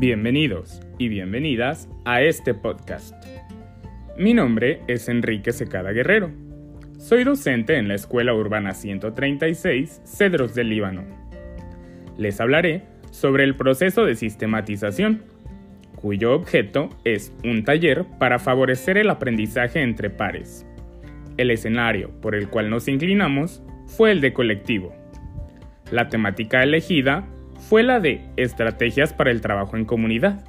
[0.00, 3.14] Bienvenidos y bienvenidas a este podcast.
[4.16, 6.30] Mi nombre es Enrique Secada Guerrero.
[6.96, 11.04] Soy docente en la Escuela Urbana 136, Cedros del Líbano.
[12.16, 15.22] Les hablaré sobre el proceso de sistematización,
[15.96, 20.64] cuyo objeto es un taller para favorecer el aprendizaje entre pares.
[21.36, 24.94] El escenario por el cual nos inclinamos fue el de colectivo.
[25.90, 27.28] La temática elegida
[27.70, 30.44] fue la de estrategias para el trabajo en comunidad.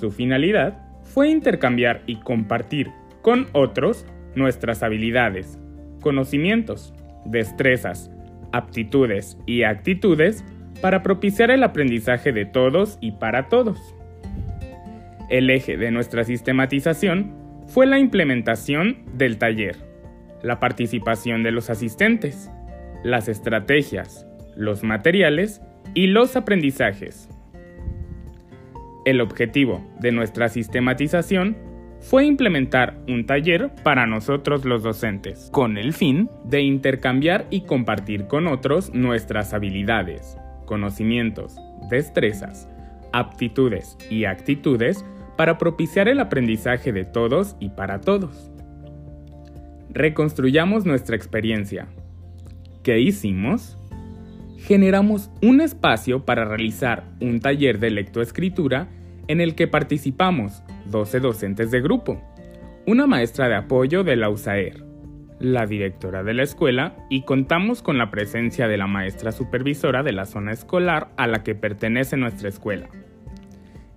[0.00, 2.88] Su finalidad fue intercambiar y compartir
[3.20, 5.58] con otros nuestras habilidades,
[6.00, 6.94] conocimientos,
[7.26, 8.10] destrezas,
[8.50, 10.42] aptitudes y actitudes
[10.80, 13.78] para propiciar el aprendizaje de todos y para todos.
[15.28, 17.30] El eje de nuestra sistematización
[17.66, 19.76] fue la implementación del taller,
[20.42, 22.50] la participación de los asistentes,
[23.04, 25.60] las estrategias, los materiales
[25.98, 27.28] y los aprendizajes.
[29.04, 31.56] El objetivo de nuestra sistematización
[31.98, 38.28] fue implementar un taller para nosotros los docentes, con el fin de intercambiar y compartir
[38.28, 41.56] con otros nuestras habilidades, conocimientos,
[41.90, 42.68] destrezas,
[43.12, 45.04] aptitudes y actitudes
[45.36, 48.52] para propiciar el aprendizaje de todos y para todos.
[49.90, 51.88] Reconstruyamos nuestra experiencia.
[52.84, 53.76] ¿Qué hicimos?
[54.58, 58.88] Generamos un espacio para realizar un taller de lectoescritura
[59.28, 62.20] en el que participamos 12 docentes de grupo,
[62.86, 64.84] una maestra de apoyo de la USAER,
[65.38, 70.12] la directora de la escuela y contamos con la presencia de la maestra supervisora de
[70.12, 72.88] la zona escolar a la que pertenece nuestra escuela.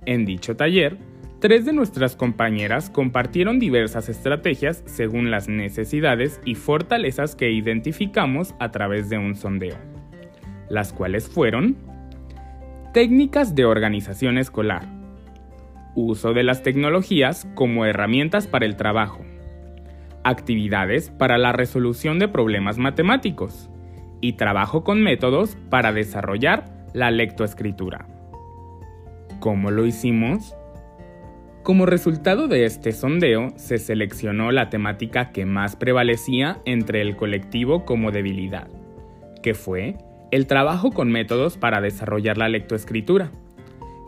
[0.06, 0.98] En dicho taller,
[1.40, 8.72] tres de nuestras compañeras compartieron diversas estrategias según las necesidades y fortalezas que identificamos a
[8.72, 9.91] través de un sondeo
[10.72, 11.76] las cuales fueron
[12.94, 14.88] técnicas de organización escolar,
[15.96, 19.22] uso de las tecnologías como herramientas para el trabajo,
[20.24, 23.70] actividades para la resolución de problemas matemáticos
[24.22, 28.08] y trabajo con métodos para desarrollar la lectoescritura.
[29.40, 30.56] ¿Cómo lo hicimos?
[31.64, 37.86] Como resultado de este sondeo, se seleccionó la temática que más prevalecía entre el colectivo
[37.86, 38.68] como debilidad,
[39.42, 39.98] que fue
[40.32, 43.32] el trabajo con métodos para desarrollar la lectoescritura.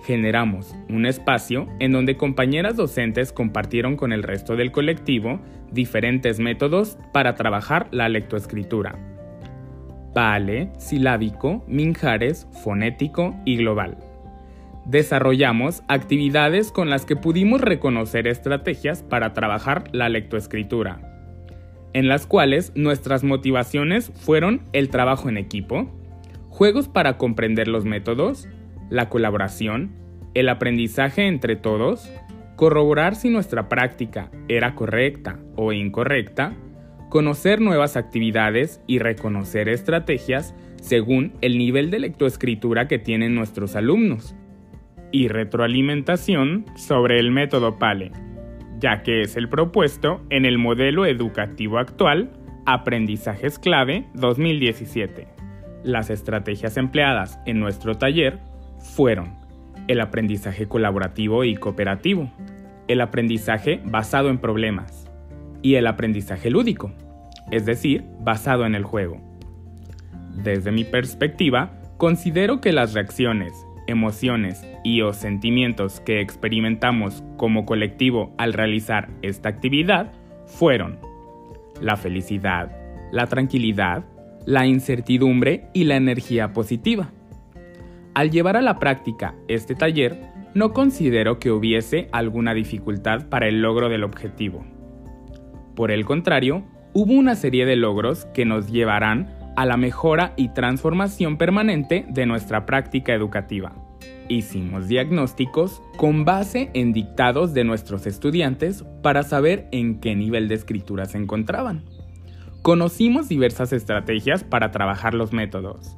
[0.05, 5.39] Generamos un espacio en donde compañeras docentes compartieron con el resto del colectivo
[5.71, 8.95] diferentes métodos para trabajar la lectoescritura.
[10.13, 13.97] Pale, silábico, minjares, fonético y global.
[14.85, 20.99] Desarrollamos actividades con las que pudimos reconocer estrategias para trabajar la lectoescritura,
[21.93, 25.89] en las cuales nuestras motivaciones fueron el trabajo en equipo,
[26.53, 28.47] juegos para comprender los métodos,
[28.91, 29.91] la colaboración,
[30.35, 32.07] el aprendizaje entre todos,
[32.55, 36.53] corroborar si nuestra práctica era correcta o incorrecta,
[37.09, 44.35] conocer nuevas actividades y reconocer estrategias según el nivel de lectoescritura que tienen nuestros alumnos.
[45.11, 48.11] Y retroalimentación sobre el método PALE,
[48.79, 52.31] ya que es el propuesto en el modelo educativo actual
[52.67, 55.32] Aprendizajes Clave 2017.
[55.83, 58.39] Las estrategias empleadas en nuestro taller
[58.79, 59.35] fueron
[59.87, 62.31] el aprendizaje colaborativo y cooperativo,
[62.87, 65.09] el aprendizaje basado en problemas
[65.61, 66.93] y el aprendizaje lúdico,
[67.51, 69.19] es decir, basado en el juego.
[70.35, 73.53] Desde mi perspectiva, considero que las reacciones,
[73.87, 80.11] emociones y o sentimientos que experimentamos como colectivo al realizar esta actividad
[80.45, 80.97] fueron
[81.81, 82.71] la felicidad,
[83.11, 84.03] la tranquilidad,
[84.45, 87.11] la incertidumbre y la energía positiva.
[88.13, 90.19] Al llevar a la práctica este taller,
[90.53, 94.63] no considero que hubiese alguna dificultad para el logro del objetivo.
[95.75, 100.49] Por el contrario, hubo una serie de logros que nos llevarán a la mejora y
[100.49, 103.73] transformación permanente de nuestra práctica educativa.
[104.29, 110.55] Hicimos diagnósticos con base en dictados de nuestros estudiantes para saber en qué nivel de
[110.55, 111.83] escritura se encontraban.
[112.63, 115.97] Conocimos diversas estrategias para trabajar los métodos.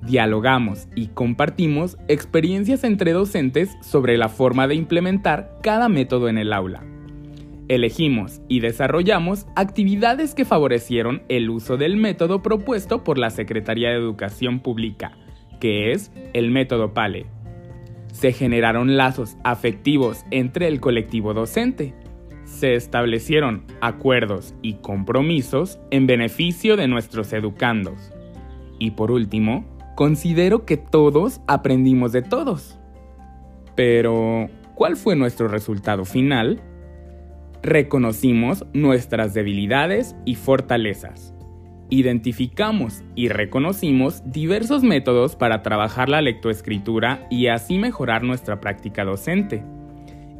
[0.00, 6.54] Dialogamos y compartimos experiencias entre docentes sobre la forma de implementar cada método en el
[6.54, 6.82] aula.
[7.68, 13.96] Elegimos y desarrollamos actividades que favorecieron el uso del método propuesto por la Secretaría de
[13.96, 15.12] Educación Pública,
[15.60, 17.26] que es el método PALE.
[18.14, 21.92] Se generaron lazos afectivos entre el colectivo docente,
[22.48, 28.12] se establecieron acuerdos y compromisos en beneficio de nuestros educandos.
[28.78, 29.64] Y por último,
[29.94, 32.78] considero que todos aprendimos de todos.
[33.76, 36.60] Pero, ¿cuál fue nuestro resultado final?
[37.62, 41.34] Reconocimos nuestras debilidades y fortalezas.
[41.90, 49.64] Identificamos y reconocimos diversos métodos para trabajar la lectoescritura y así mejorar nuestra práctica docente.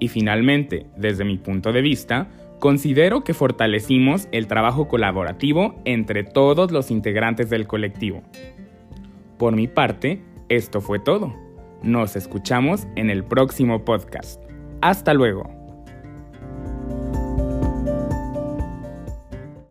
[0.00, 2.28] Y finalmente, desde mi punto de vista,
[2.58, 8.22] considero que fortalecimos el trabajo colaborativo entre todos los integrantes del colectivo.
[9.38, 11.34] Por mi parte, esto fue todo.
[11.82, 14.42] Nos escuchamos en el próximo podcast.
[14.80, 15.57] Hasta luego.